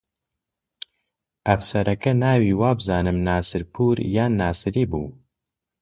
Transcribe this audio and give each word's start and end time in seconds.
ئەفسەرەکە 1.49 2.11
ناوی 2.23 2.57
وابزانم 2.61 3.17
ناسرپوور 3.27 3.97
یان 4.15 4.31
ناسری 4.41 4.83
بوو 4.91 5.07